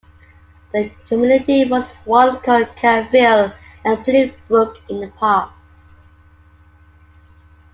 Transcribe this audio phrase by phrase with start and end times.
[0.73, 3.53] The community was once called "Caryville"
[3.85, 5.53] and "Plain Brook" in the past.